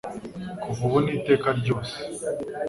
[0.63, 1.95] kuva ubu n’iteka ryose